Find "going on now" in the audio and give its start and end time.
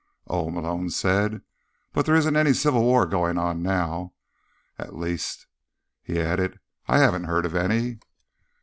3.05-4.13